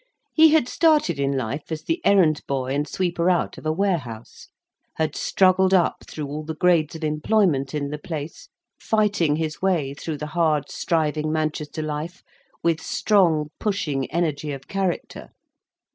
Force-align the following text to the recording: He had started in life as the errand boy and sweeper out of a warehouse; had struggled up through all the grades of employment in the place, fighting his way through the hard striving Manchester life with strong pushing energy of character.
He 0.33 0.49
had 0.49 0.67
started 0.67 1.19
in 1.19 1.37
life 1.37 1.71
as 1.71 1.83
the 1.83 2.01
errand 2.03 2.41
boy 2.47 2.73
and 2.73 2.87
sweeper 2.87 3.29
out 3.29 3.59
of 3.59 3.67
a 3.67 3.71
warehouse; 3.71 4.47
had 4.95 5.15
struggled 5.15 5.75
up 5.75 6.05
through 6.09 6.25
all 6.25 6.43
the 6.43 6.55
grades 6.55 6.95
of 6.95 7.03
employment 7.03 7.75
in 7.75 7.91
the 7.91 7.99
place, 7.99 8.49
fighting 8.79 9.35
his 9.35 9.61
way 9.61 9.93
through 9.93 10.17
the 10.17 10.25
hard 10.33 10.71
striving 10.71 11.31
Manchester 11.31 11.83
life 11.83 12.23
with 12.63 12.81
strong 12.81 13.51
pushing 13.59 14.09
energy 14.09 14.51
of 14.53 14.67
character. 14.67 15.29